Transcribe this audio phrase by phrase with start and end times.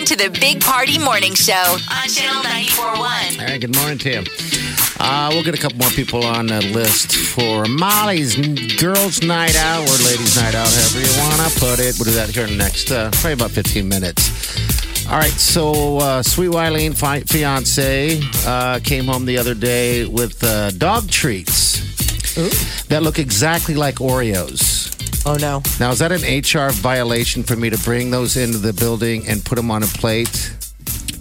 [0.00, 3.40] Listening to the Big Party Morning Show on Channel 94.1.
[3.40, 4.24] All right, good morning to you.
[4.98, 8.36] Uh, we'll get a couple more people on the list for Molly's
[8.80, 11.96] Girls' Night Out or Ladies' Night Out, however you want to put it.
[11.98, 15.06] We'll do that here in the next, uh, probably about 15 minutes.
[15.06, 20.42] All right, so uh, Sweet Wileen, fi- fiance, uh, came home the other day with
[20.44, 21.80] uh, dog treats
[22.86, 24.89] that look exactly like Oreos.
[25.26, 25.62] Oh no.
[25.78, 29.44] Now, is that an HR violation for me to bring those into the building and
[29.44, 30.54] put them on a plate?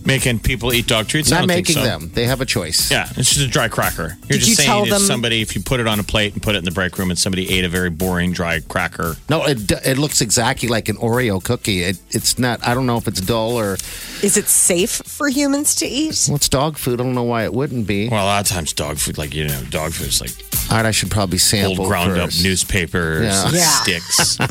[0.09, 1.31] Making people eat dog treats?
[1.31, 1.83] I Not making so.
[1.83, 2.09] them.
[2.13, 2.91] They have a choice.
[2.91, 4.17] Yeah, it's just a dry cracker.
[4.27, 6.03] You're Did just you saying tell if them- somebody, if you put it on a
[6.03, 8.59] plate and put it in the break room and somebody ate a very boring dry
[8.59, 9.15] cracker.
[9.29, 11.83] No, it, it looks exactly like an Oreo cookie.
[11.83, 13.73] It, it's not, I don't know if it's dull or,
[14.23, 16.25] Is it safe for humans to eat?
[16.27, 16.99] well, it's dog food.
[16.99, 18.09] I don't know why it wouldn't be.
[18.09, 20.31] Well, a lot of times dog food, like, you know, dog food is like
[20.71, 22.39] All right, I should probably old sample ground first.
[22.39, 23.45] up newspapers, Yeah.
[23.45, 23.81] and Yeah.
[23.83, 24.37] sticks.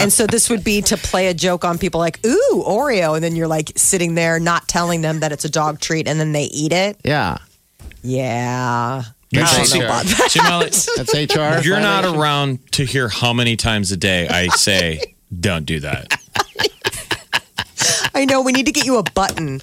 [0.00, 3.14] And so this would be to play a joke on people like, ooh, Oreo.
[3.14, 6.18] And then you're like sitting there not telling them that it's a dog treat and
[6.20, 6.98] then they eat it.
[7.04, 7.38] Yeah,
[8.02, 9.04] Yeah.
[9.30, 10.28] You That's should see- HR.
[10.28, 11.66] See, Molly, that's HR.
[11.66, 15.00] You're not around to hear how many times a day I say,
[15.40, 16.20] don't do that.
[18.14, 19.60] I know we need to get you a button.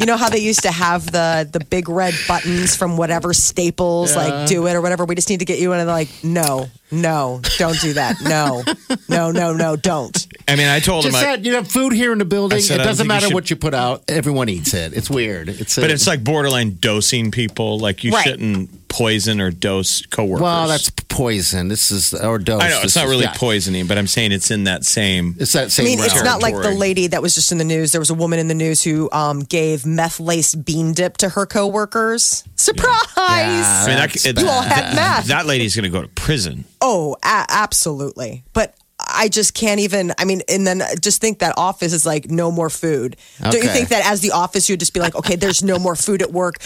[0.00, 4.16] You know how they used to have the the big red buttons from whatever Staples,
[4.16, 5.04] like do it or whatever.
[5.04, 8.16] We just need to get you one and they're like, no, no, don't do that.
[8.22, 8.62] No,
[9.10, 10.26] no, no, no, don't.
[10.48, 12.60] I mean, I told him, Just I, said you have food here in the building.
[12.60, 14.02] Said, it doesn't think you matter should- what you put out.
[14.08, 14.94] Everyone eats it.
[14.94, 15.48] It's weird.
[15.50, 17.78] It's a, but it's like borderline dosing people.
[17.78, 18.24] Like, you Right.
[18.26, 20.42] shouldn't poison or dose coworkers.
[20.42, 21.68] well, that's poison.
[21.68, 22.60] This is or dose.
[22.60, 23.32] I know it's This not is- really yeah.
[23.34, 25.36] poisoning, but I'm saying it's in that same.
[25.38, 25.86] It's that same.
[25.86, 25.98] I same.
[25.98, 27.92] mean, it's not like the lady that was just in the news.
[27.92, 31.28] There was a woman in the news who um, gave meth laced bean dip to
[31.30, 32.44] her coworkers.
[32.56, 32.98] Surprise!
[33.16, 33.84] Yeah.
[33.84, 35.26] I mean, that, it- You all had that, meth.
[35.26, 36.64] that lady's going to go to prison.
[36.80, 38.44] Oh, a- absolutely.
[38.52, 40.12] But I just can't even.
[40.18, 43.16] I mean, and then just think that office is like no more food.
[43.40, 45.96] Don't you think that as the office, you'd just be like, okay, there's no more
[45.96, 46.56] food at work.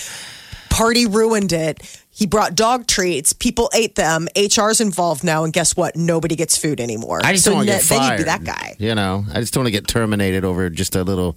[0.71, 1.81] Party ruined it.
[2.15, 3.33] He brought dog treats.
[3.33, 4.29] People ate them.
[4.37, 5.97] HR's involved now, and guess what?
[5.97, 7.21] Nobody gets food anymore.
[7.25, 8.11] I just so don't want to ne- get then fired.
[8.13, 8.77] you'd be that guy.
[8.79, 11.37] You know, I just don't want to get terminated over just a little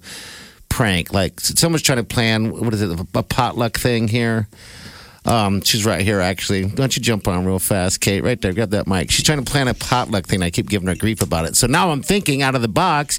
[0.68, 1.12] prank.
[1.12, 4.46] Like someone's trying to plan what is it, a potluck thing here.
[5.24, 6.64] Um, she's right here, actually.
[6.64, 8.22] Why don't you jump on real fast, Kate?
[8.22, 9.10] Right there, grab that mic.
[9.10, 10.42] She's trying to plan a potluck thing.
[10.42, 11.56] I keep giving her grief about it.
[11.56, 13.18] So now I'm thinking out of the box.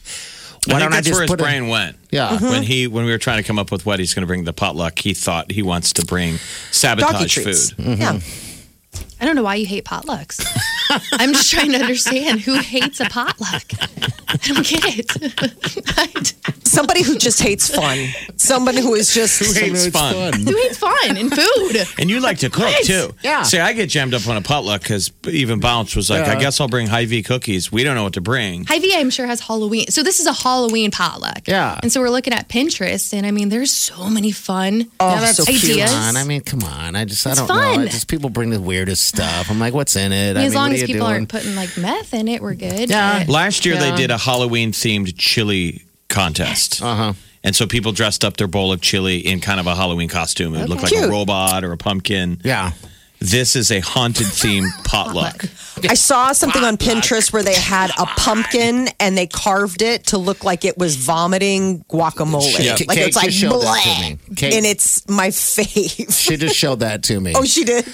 [0.69, 1.97] Why I think don't I that's just where his put a- brain went.
[2.11, 2.29] Yeah.
[2.29, 2.45] Mm-hmm.
[2.45, 4.43] When he when we were trying to come up with what he's going to bring
[4.43, 6.37] the potluck, he thought he wants to bring
[6.71, 7.45] sabotage food.
[7.45, 8.01] Mm-hmm.
[8.01, 8.19] Yeah.
[9.21, 10.45] I don't know why you hate potlucks.
[11.13, 13.63] I'm just trying to understand who hates a potluck.
[14.27, 16.33] I don't get it.
[16.67, 18.07] Somebody who just hates fun.
[18.37, 19.39] Somebody who is just.
[19.39, 20.33] Who hates fun?
[20.33, 21.77] who hates fun and food?
[21.97, 22.85] And you like to cook Right.
[22.85, 23.13] too.
[23.23, 23.41] Yeah.
[23.43, 26.33] See, I get jammed up on a potluck because even Bounce was like, Yeah.
[26.33, 27.71] I guess I'll bring Hy-Vee cookies.
[27.71, 28.65] We don't know what to bring.
[28.65, 29.87] Hy-Vee, I'm sure, has Halloween.
[29.87, 31.47] So this is a Halloween potluck.
[31.47, 31.79] Yeah.
[31.81, 35.19] And so we're looking at Pinterest, and I mean, there's so many fun Oh, Yeah,
[35.21, 35.63] that's so cute.
[35.63, 35.91] ideas.
[35.91, 36.17] Come on.
[36.17, 36.95] I mean, come on.
[36.95, 37.53] I just, I don't know.
[37.55, 37.79] fun.
[37.79, 39.49] I just people bring the weirdest stuff.
[39.49, 40.31] I'm like, what's in it?
[40.31, 41.15] I mean, as mean, long what as you people doing?
[41.19, 42.89] aren't putting like meth in it, we're good.
[42.89, 43.19] Yeah.
[43.19, 43.91] But- Last year Yeah.
[43.91, 46.81] they did a Halloween themed chili contest.
[46.81, 47.13] Uh huh.
[47.43, 50.55] And so people dressed up their bowl of chili in kind of a Halloween costume.
[50.55, 51.05] It looked like Cute.
[51.05, 52.41] a robot or a pumpkin.
[52.43, 52.71] Yeah.
[53.19, 55.45] This is a haunted theme potluck.
[55.87, 60.17] I saw something on Pinterest where they had a pumpkin and they carved it to
[60.17, 62.63] look like it was vomiting guacamole.
[62.63, 62.71] Yeah.
[62.87, 64.35] Like Kate it's like just showed that to bleh.
[64.37, 66.13] Kate- and it's my fave.
[66.13, 67.33] She just showed that to me.
[67.39, 67.85] Oh, she did.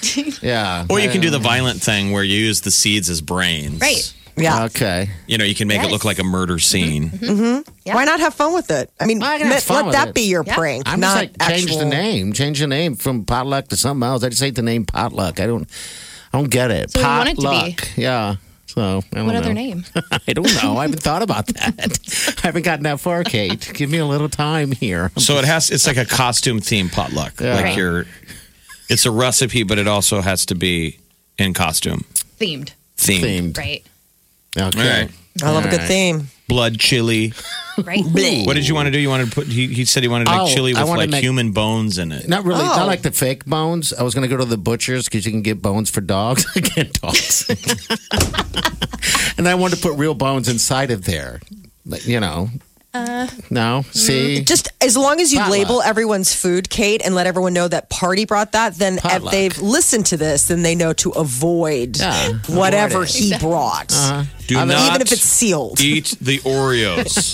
[0.42, 0.86] yeah.
[0.90, 3.80] Or you can do the violent thing where you use the seeds as brains.
[3.80, 4.12] Right.
[4.38, 4.66] Yeah.
[4.66, 5.10] Okay.
[5.28, 6.60] You know, you can make it look like a murder mm-hmm.
[6.60, 7.10] scene.
[7.10, 7.26] Mm-hmm.
[7.26, 7.94] Mm-hmm.
[7.94, 8.92] Why not have fun with it?
[9.00, 10.14] I mean, Why not let, fun let with that it?
[10.16, 10.56] be your Yeah.
[10.56, 11.80] prank, I'm not just like change actual.
[11.80, 14.24] the name, change the name from potluck to something else.
[14.24, 15.40] I just hate the name potluck.
[15.40, 15.70] I don't,
[16.34, 16.92] I don't get it.
[16.92, 17.44] So we want it to be.
[17.48, 18.36] potluck, yeah.
[18.68, 19.62] So I don't What other know.
[19.62, 19.86] name?
[20.28, 20.78] I don't know.
[20.78, 22.36] I haven't thought about that.
[22.44, 23.72] I haven't gotten that far, Kate.
[23.74, 25.12] Give me a little time here.
[25.18, 27.40] So it has it's like a costume theme potluck.
[27.40, 27.56] Yeah.
[27.56, 27.78] Like Right.
[27.78, 28.06] you're
[28.90, 31.00] it's a recipe, but it also has to be
[31.38, 32.04] in costume
[32.40, 32.74] Themed.
[32.98, 33.22] themed.
[33.54, 33.58] Themed.
[33.58, 33.86] Right.
[34.58, 34.80] Okay.
[34.80, 35.12] All right.
[35.44, 35.88] I love a good All right.
[35.88, 36.28] theme.
[36.48, 37.34] blood chili.
[37.84, 38.02] Right.
[38.46, 38.98] What did you want to do?
[39.00, 39.48] You wanted to put?
[39.48, 41.52] He, he said he wanted to make Oh, chili I with wanna like make- human
[41.52, 42.26] bones in it.
[42.30, 42.68] Not really, Oh.
[42.68, 43.92] not like the fake bones.
[43.92, 46.46] I was going to go to the butcher's because you can get bones for dogs.
[46.56, 47.50] I can't dogs.
[49.38, 51.42] and I wanted to put real bones inside of there.
[51.86, 52.50] Like, You know.
[52.96, 55.58] Uh, no, see, Just as long as you Potluck.
[55.60, 59.58] label everyone's food, Kate, and let everyone know that party brought that, then if they've
[59.62, 63.90] listened to this, then they know to avoid Yeah, whatever avoid he brought.
[64.48, 65.82] Do Even not Even if it's sealed.
[65.82, 67.34] eat the Oreos.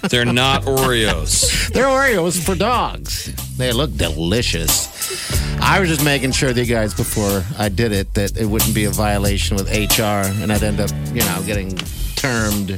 [0.10, 1.68] They're not Oreos.
[1.72, 3.26] they're Oreos for dogs.
[3.56, 4.88] They look delicious.
[5.60, 8.74] I was just making sure that you guys before I did it that it wouldn't
[8.74, 10.02] be a violation with HR,
[10.42, 11.78] and I'd end up, you know, getting
[12.26, 12.68] termed.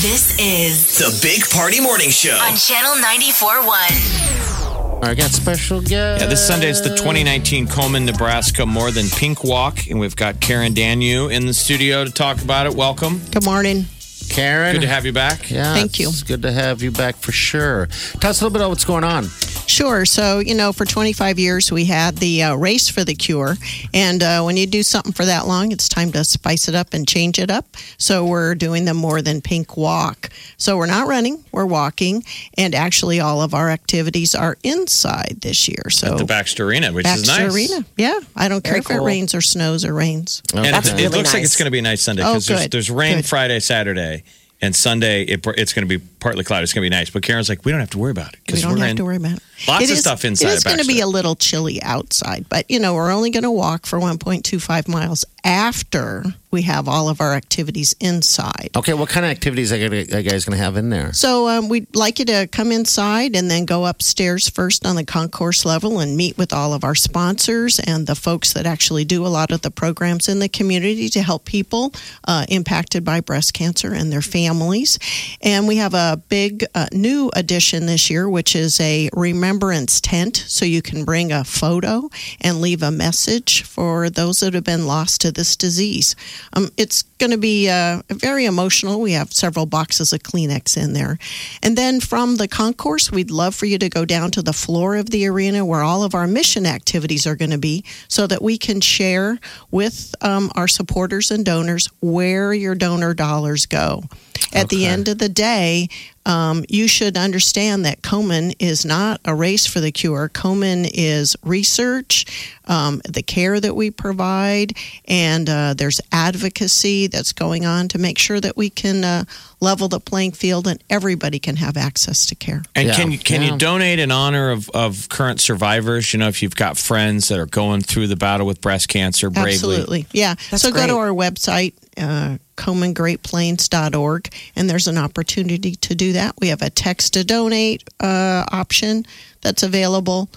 [0.00, 2.34] This is The Big Party Morning Show.
[2.34, 5.02] on Channel 94.1.
[5.02, 6.22] I got special guest.
[6.22, 10.40] Yeah, this Sunday is the 2019 Komen, Nebraska More Than Pink Walk, and we've got
[10.40, 12.74] Karen Danu in the studio to talk about it.
[12.74, 13.20] Welcome.
[13.32, 13.84] Good morning.
[14.30, 14.76] Karen.
[14.76, 15.50] Good to have you back.
[15.50, 16.08] Yeah, Thank you.
[16.08, 17.88] It's good to have you back for sure.
[18.20, 19.24] Tell us a little bit about what's going on.
[19.66, 20.04] Sure.
[20.04, 23.56] So, you know, for 25 years, we had the uh, race for the cure.
[23.92, 26.92] And uh, when you do something for that long, it's time to spice it up
[26.94, 27.76] and change it up.
[27.98, 30.30] So, we're doing the more than pink walk.
[30.56, 32.22] So, we're not running, we're walking.
[32.58, 35.90] And actually, all of our activities are inside this year.
[35.90, 37.38] So, The Baxter Arena, which is nice.
[37.38, 37.54] Baxter.
[37.56, 37.86] Arena.
[37.96, 38.20] Yeah.
[38.36, 40.42] I don't care Very if it rains or snows or rains.
[40.54, 42.34] And That's it, it really looks like it's going to be a nice Sunday Oh,
[42.34, 43.26] because there's, there's rain Good.
[43.26, 44.24] Friday, Saturday,
[44.60, 46.64] and Sunday it, it's going to be partly cloudy.
[46.64, 47.10] It's going to be nice.
[47.10, 48.90] But Karen's like, we don't have to worry about it We because don't we're have
[48.92, 48.96] in.
[48.96, 49.42] to worry about it.
[49.68, 52.46] Lots It of is- stuff inside It is going to be a little chilly outside,
[52.48, 57.08] but you know, we're only going to walk for 1.25 miles after we have all
[57.08, 58.70] of our activities inside.
[58.74, 61.12] Okay, what kind of activities are you guys going to have in there?
[61.12, 65.04] So um, we'd like you to come inside and then go upstairs first on the
[65.04, 69.26] concourse level and meet with all of our sponsors and the folks that actually do
[69.26, 71.92] a lot of the programs in the community to help people
[72.26, 74.98] uh, impacted by breast cancer and their families.
[75.42, 80.36] And we have a big uh, new addition this year, which is a remembrance tent.
[80.46, 82.08] So you can bring a photo
[82.40, 86.14] and leave a message for those that have been lost to this disease.
[86.52, 89.00] Um, it's going to be uh, very emotional.
[89.00, 91.18] We have several boxes of Kleenex in there.
[91.64, 94.94] And then from the concourse, we'd love for you to go down to the floor
[94.94, 98.40] of the arena where all of our mission activities are going to be so that
[98.40, 99.40] we can share
[99.72, 104.04] with um, our supporters and donors where your donor dollars go.
[104.52, 105.88] At the end of the day,
[106.26, 110.28] um, you should understand that Komen is not a race for the cure.
[110.28, 112.24] Komen is research,
[112.66, 114.72] um, the care that we provide,
[115.06, 119.24] and uh, there's advocacy that's going on to make sure that we can uh,
[119.60, 122.62] level the playing field and everybody can have access to care.
[122.74, 123.52] And Yeah, can you can yeah.
[123.52, 126.12] you donate in honor of, of current survivors?
[126.14, 129.28] You know, if you've got friends that are going through the battle with breast cancer
[129.28, 129.52] bravely.
[129.54, 130.06] Absolutely.
[130.12, 130.34] Yeah.
[130.50, 136.34] That's so go to our website, uh, komengreatplains.org, and there's an opportunity to do that.
[136.40, 139.06] We have a text to donate uh, option
[139.42, 140.28] that's available.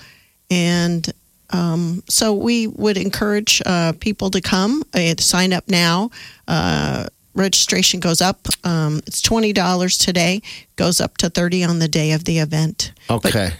[0.49, 1.11] And
[1.49, 6.11] um, so we would encourage uh, people to come, uh, sign up now.
[6.47, 8.47] Uh, registration goes up.
[8.63, 10.41] Um, it's $20 today,
[10.75, 12.91] goes up to 30 on the day of the event.
[13.09, 13.51] Okay.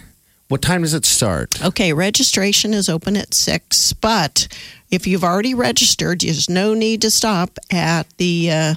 [0.48, 1.64] What time does it start?
[1.64, 4.48] Okay, registration is open at six, but
[4.90, 8.74] if you've already registered, there's no need to stop at the uh,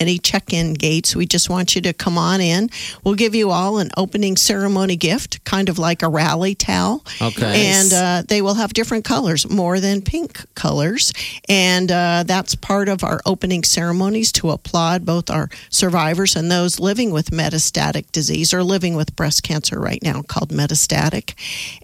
[0.00, 1.14] any check-in gates.
[1.14, 2.70] We just want you to come on in.
[3.02, 7.04] We'll give you all an opening ceremony gift, kind of like a rally towel.
[7.20, 7.70] Okay.
[7.70, 11.12] and uh, they will have different colors, more than pink colors,
[11.48, 16.80] and uh, that's part of our opening ceremonies to applaud both our survivors and those
[16.80, 21.34] living with metastatic disease or living with breast cancer right now, called metastatic.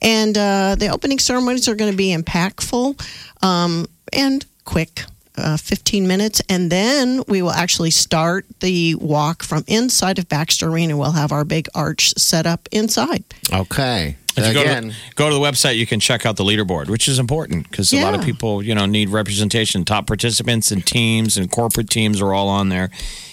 [0.02, 3.00] And uh, the opening ceremonies are going to be impactful
[3.43, 5.05] um, and quick.
[5.40, 10.68] Uh, 15 minutes, and then we will actually start the walk from inside of Baxter
[10.68, 10.97] Arena.
[10.97, 13.25] We'll have our big arch set up inside.
[13.52, 14.16] Okay.
[14.37, 16.88] If you go Again, to, go to the website, you can check out the leaderboard,
[16.88, 19.85] which is important because a lot of people, you know, need representation.
[19.85, 22.90] Top participants and teams and corporate teams are all on there.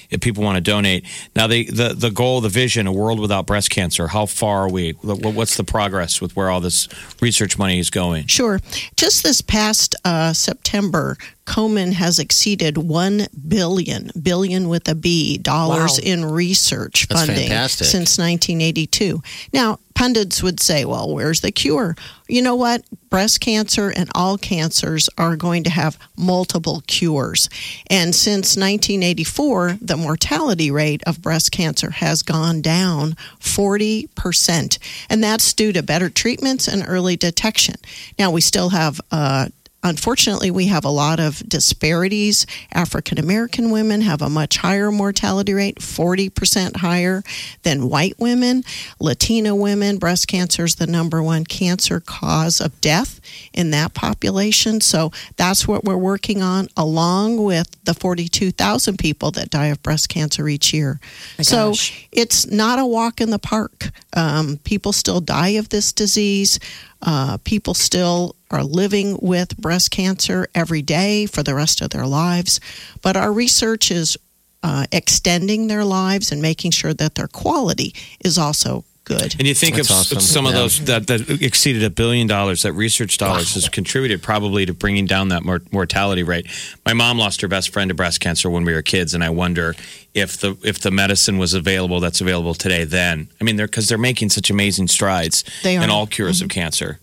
[0.10, 3.46] If people want to donate, now the the the goal, the vision, a world without
[3.46, 4.08] breast cancer.
[4.08, 4.92] How far are we?
[4.92, 6.88] What's the progress with where all this
[7.22, 8.28] research money is going?
[8.28, 8.60] Sure.
[8.96, 15.94] Just this past uh, September, Komen has exceeded one billion, billion with a B, dollars
[16.04, 16.12] Wow.
[16.12, 17.88] in research That's funding fantastic.
[17.88, 19.24] since 1982.
[19.54, 21.96] Now, pundits would say, "Well, where's the cure?"
[22.28, 22.84] You know what?
[23.10, 27.48] Breast cancer and all cancers are going to have multiple cures,
[27.90, 35.24] and since 1984, the mortality rate of breast cancer has gone down 40 percent, and
[35.24, 37.76] that's due to better treatments and early detection.
[38.20, 39.48] Now, we still have uh,
[39.88, 42.46] unfortunately, we have a lot of disparities.
[42.74, 47.24] African American women have a much higher mortality rate, 40% higher
[47.64, 48.64] than white women.
[49.00, 53.20] Latina women, breast cancer is the number one cancer cause of death
[53.54, 54.82] in that population.
[54.82, 60.10] So that's what we're working on, along with the 42,000 people that die of breast
[60.10, 61.00] cancer each year.
[61.42, 62.08] so gosh.
[62.12, 63.90] it's not a walk in the park.
[64.16, 66.60] Um, people still die of this disease.
[67.02, 72.08] Uh, people still are living with breast cancer every day for the rest of their
[72.08, 72.60] lives.
[73.02, 74.18] But our research is
[74.64, 79.36] uh, extending their lives and making sure that their quality is also good.
[79.40, 80.20] And you think That's of awesome.
[80.20, 84.66] some of those that, that exceeded a billion dollars, that research dollars has contributed probably
[84.66, 86.48] to bringing down that mor- mortality rate.
[86.86, 89.30] My mom lost her best friend to breast cancer when we were kids, and I
[89.30, 89.76] wonder
[90.14, 92.84] if the if the medicine was available that's available today.
[92.84, 96.50] Then, I mean, they're because they're making such amazing strides They in all cures of
[96.50, 96.60] mm-hmm.
[96.60, 97.00] cancer.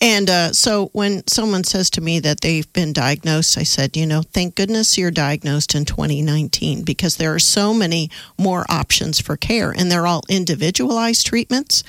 [0.00, 4.06] And uh, so when someone says to me that they've been diagnosed, I said, you
[4.06, 9.36] know, thank goodness you're diagnosed in 2019 because there are so many more options for
[9.36, 11.82] care and they're all individualized treatments.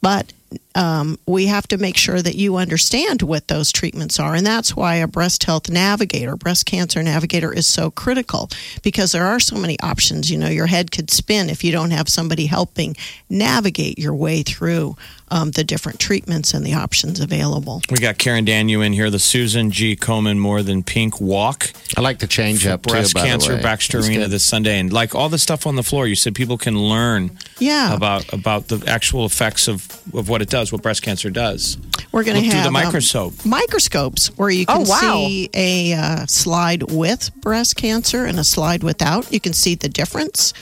[0.00, 0.32] But
[0.78, 4.36] um, we have to make sure that you understand what those treatments are.
[4.36, 8.48] And that's why a breast health navigator, breast cancer navigator, is so critical
[8.82, 10.30] because there are so many options.
[10.30, 12.94] You know, your head could spin if you don't have somebody helping
[13.28, 14.96] navigate your way through
[15.30, 17.82] um, the different treatments and the options available.
[17.90, 19.94] We got Karen Daniel in here, the Susan G.
[19.96, 21.70] Komen More Than Pink Walk.
[21.96, 23.62] I like the change up too, breast by cancer way.
[23.62, 24.30] Baxter Arena good.
[24.30, 27.36] this Sunday, and like all the stuff on the floor, you said people can learn
[27.58, 27.94] Yeah.
[27.94, 31.78] about about the actual effects of of what it does, what breast cancer does.
[32.12, 33.34] We're going to through have the um, microscope.
[33.44, 35.00] microscopes where you can Oh, wow.
[35.26, 39.30] see a uh, slide with breast cancer and a slide without.
[39.32, 40.52] You can see the difference.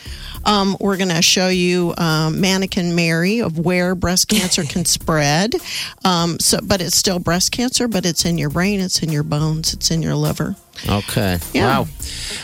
[0.47, 5.55] Um, we're going to show you um, mannequin Mary of where breast cancer can spread.
[6.05, 9.25] Um, so, but it's still breast cancer, but it's in your brain, it's in your
[9.25, 10.57] bones, it's in your liver.
[10.89, 11.39] Okay.
[11.53, 11.81] Yeah.
[11.81, 11.89] Wow.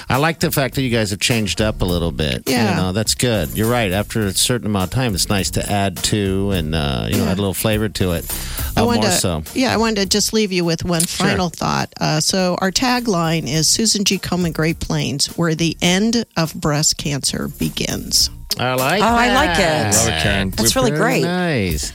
[0.08, 2.44] I like the fact that you guys have changed up a little bit.
[2.46, 2.70] Yeah.
[2.70, 3.50] You know, that's good.
[3.56, 3.92] You're right.
[3.92, 7.24] After a certain amount of time, it's nice to add to and, uh, you know,
[7.24, 8.26] add a little flavor to it.
[8.76, 9.42] Uh, more to, so.
[9.54, 11.92] Yeah, I wanted to just leave you with one final thought.
[12.00, 14.18] Uh, so, our tagline is Susan G.
[14.18, 17.91] Komen Great Plains, where the end of breast cancer begins.
[18.58, 19.94] I like Oh, I like that.
[19.94, 19.96] it.
[19.98, 20.50] Love it, Karen.
[20.50, 21.22] That's We- really Very great.
[21.22, 21.92] Nice.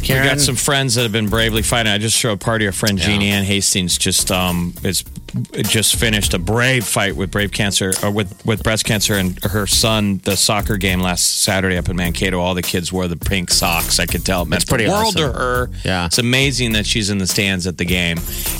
[0.00, 1.92] We Karen, got some friends that have been bravely fighting.
[1.92, 2.64] I just showed a party.
[2.66, 5.02] Our friend Jeannie Ann Hastings just um is
[5.64, 9.66] just finished a brave fight with brave cancer or with with breast cancer and her
[9.66, 10.20] son.
[10.22, 12.38] The soccer game last Saturday up in Mankato.
[12.38, 13.98] All the kids wore the pink socks.
[13.98, 15.32] I could tell it meant That's pretty the world awesome.
[15.32, 15.70] to her.
[15.84, 16.06] Yeah.
[16.06, 18.18] it's amazing that she's in the stands at the game.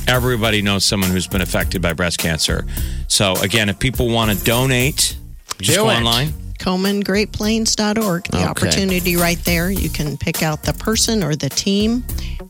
[0.09, 2.66] Everybody knows someone who's been affected by breast cancer.
[3.07, 5.16] So again, if people want to donate,
[5.61, 5.95] just Do go it.
[5.95, 6.33] online.
[6.59, 8.25] KomenGreatPlains.org.
[8.25, 8.45] The Okay.
[8.47, 9.71] opportunity right there.
[9.71, 12.05] You can pick out the person or the team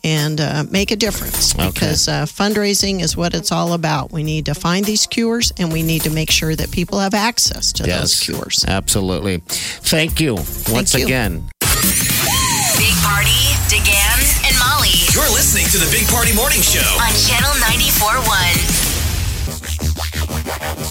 [0.04, 4.12] and uh, make a difference because uh, fundraising is what it's all about.
[4.12, 7.14] We need to find these cures and we need to make sure that people have
[7.14, 8.64] access to those cures.
[8.66, 9.38] Absolutely.
[9.46, 10.34] Thank you
[10.70, 11.04] once you.
[11.04, 11.48] again.
[11.60, 13.40] Big Party,
[13.72, 16.80] DeGan, and Molly You're listening to the Big Party Morning Show.
[17.00, 18.95] on Channel 94.1.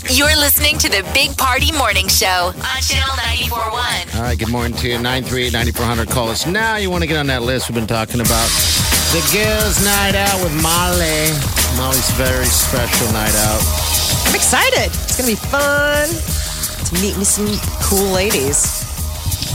[0.10, 3.16] You're listening to the Big Party Morning Show on Channel
[3.52, 4.16] 94.1.
[4.16, 4.98] All right, good morning to you.
[4.98, 6.10] 938-9400.
[6.10, 6.78] Call us now.
[6.78, 8.48] You want to get on that list we've been talking about.
[9.12, 11.32] The Girls Night Out with Molly.
[11.78, 13.62] Molly's very special night out.
[14.28, 14.88] I'm excited.
[15.04, 17.48] It's going to be fun to meet me some
[17.84, 18.84] cool ladies.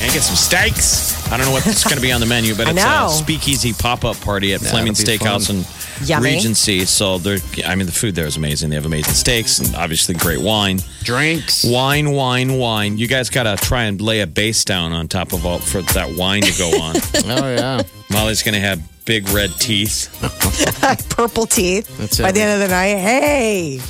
[0.02, 1.16] and get some steaks.
[1.32, 3.06] I don't know what's going to be on the menu, but I it's know.
[3.06, 5.56] a speakeasy pop up party at Fleming it'll Steakhouse fun.
[5.56, 5.66] and
[6.04, 6.35] Yummy.
[6.35, 6.85] Regency.
[6.85, 8.71] So they're, I mean, the food there is amazing.
[8.71, 10.80] They have amazing steaks and obviously great wine.
[11.02, 11.64] Drinks.
[11.64, 12.99] Wine, wine, wine.
[12.99, 15.83] You guys got to try and lay a base down on top of all for
[15.83, 16.97] that wine to go on.
[17.30, 17.83] Oh, yeah.
[18.11, 20.09] Molly's going to have big red teeth.
[21.11, 21.97] Purple teeth.
[21.99, 23.80] That's By the end of the night, hey.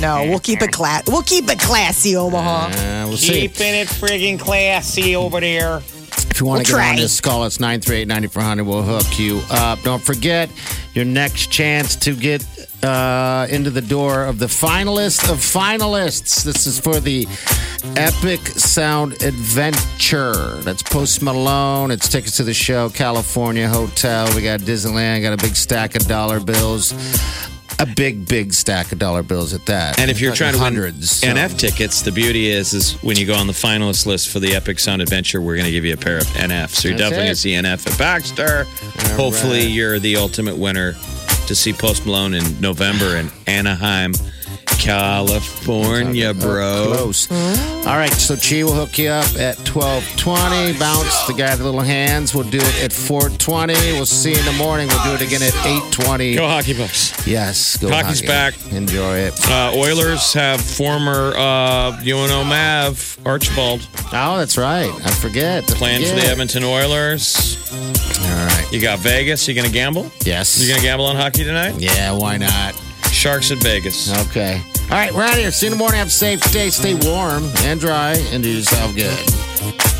[0.00, 1.04] No, we'll keep it class.
[1.06, 2.66] We'll keep it classy, Omaha.
[2.66, 3.44] Uh, we'll see.
[3.44, 5.80] it friggin' classy over there.
[6.34, 6.96] If you want We'll to get on try.
[6.96, 8.66] this, call us 938-9400.
[8.66, 9.80] We'll hook you up.
[9.82, 10.50] Don't forget
[10.92, 12.44] your next chance to get
[12.82, 16.42] uh, into the door of the finalist of finalists.
[16.42, 17.28] This is for the
[17.96, 20.56] Epic Sound Adventure.
[20.62, 21.92] That's Post Malone.
[21.92, 24.26] It's tickets to the show, California Hotel.
[24.34, 25.22] We got Disneyland.
[25.22, 26.92] Got a big stack of dollar bills.
[27.78, 29.98] A big, big stack of dollar bills at that.
[29.98, 33.16] And if you're trying to win hundreds, so- NF tickets, the beauty is, is when
[33.16, 35.84] you go on the finalist list for the Epic Sound Adventure, we're going to give
[35.84, 36.70] you a pair of NF.
[36.70, 38.64] So you're That's definitely going to see NF at Baxter.
[39.16, 39.68] Hopefully, right.
[39.70, 40.94] you're the ultimate winner
[41.46, 44.12] to see Post Malone in November in Anaheim,
[44.84, 46.92] California, bro.
[46.94, 47.30] Close.
[47.86, 50.78] All right, so Chi will hook you up at 1220.
[50.78, 53.72] Bounce, the guy with the little hands, We'll do it at 420.
[53.92, 54.88] We'll see you in the morning.
[54.88, 56.34] We'll do it again at 820.
[56.36, 57.26] Go hockey bucks.
[57.26, 58.02] Yes, go hockey.
[58.02, 58.26] Hockey's hockey.
[58.28, 58.72] back.
[58.72, 59.50] Enjoy it.
[59.50, 64.90] Uh, Oilers have former uh, UNO Mav Archibald Oh, that's right.
[65.04, 65.64] I forget.
[65.70, 66.30] I playing for the forget.
[66.30, 67.56] Edmonton Oilers.
[67.72, 68.68] All right.
[68.70, 69.48] You got Vegas.
[69.48, 70.10] You gonna gamble?
[70.24, 70.60] Yes.
[70.60, 71.74] You gonna gamble on hockey tonight?
[71.78, 72.80] Yeah, why not?
[73.24, 74.12] Sharks at Vegas.
[74.28, 74.60] Okay.
[74.82, 75.50] All right, we're out of here.
[75.50, 75.96] See you in the morning.
[75.96, 76.68] Have a safe day.
[76.68, 79.93] Stay warm and dry and do yourself good.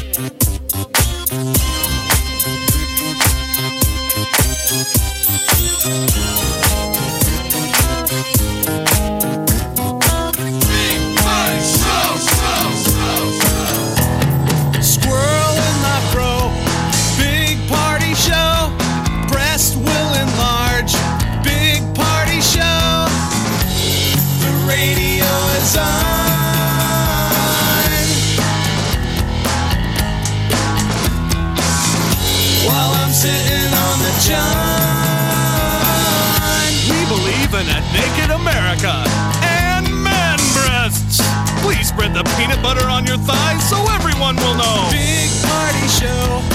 [38.83, 41.23] And man breasts.
[41.63, 44.89] Please spread the peanut butter on your thighs so everyone will know.
[44.91, 46.54] Big party show.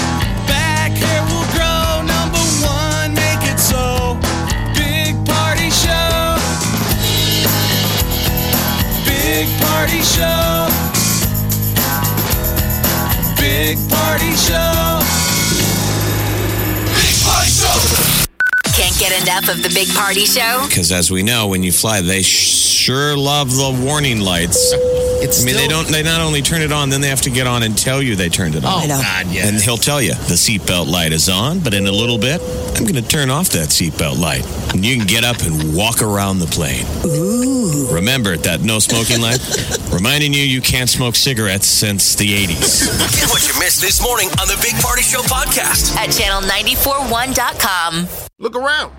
[19.39, 20.65] Can't enough of the Big Party Show?
[20.67, 24.73] Because as we know, when you fly, they sure love the warning lights.
[25.21, 25.87] It's I mean, they don't.
[25.87, 28.15] They not only turn it on, then they have to get on and tell you
[28.15, 28.83] they turned it on.
[28.83, 29.47] Oh, God, yeah.
[29.47, 32.41] And he'll tell you the seatbelt light is on, but in a little bit,
[32.75, 34.45] I'm going to turn off that seatbelt light.
[34.73, 36.85] And you can get up and walk around the plane.
[37.05, 37.87] Ooh.
[37.93, 39.39] Remember that no smoking light?
[39.93, 42.87] Reminding you you can't smoke cigarettes since the 80s.
[43.19, 45.95] Get what you missed this morning on the Big Party Show podcast.
[45.95, 48.07] At channel941.com.
[48.39, 48.98] Look around.